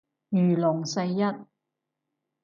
[0.29, 1.21] 如龍世一